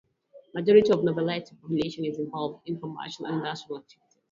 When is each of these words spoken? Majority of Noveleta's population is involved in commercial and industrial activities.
Majority 0.55 0.91
of 0.93 1.01
Noveleta's 1.01 1.51
population 1.61 2.05
is 2.05 2.17
involved 2.17 2.61
in 2.67 2.79
commercial 2.79 3.27
and 3.27 3.35
industrial 3.35 3.81
activities. 3.81 4.15